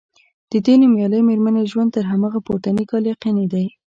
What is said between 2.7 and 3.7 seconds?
کال یقیني دی.